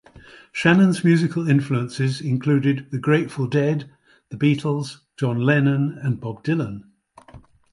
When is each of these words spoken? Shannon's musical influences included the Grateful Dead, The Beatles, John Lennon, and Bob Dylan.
Shannon's 0.51 1.03
musical 1.03 1.47
influences 1.47 2.21
included 2.21 2.89
the 2.89 2.97
Grateful 2.97 3.45
Dead, 3.45 3.87
The 4.29 4.35
Beatles, 4.37 5.01
John 5.15 5.41
Lennon, 5.41 5.95
and 6.01 6.19
Bob 6.19 6.43
Dylan. 6.43 6.85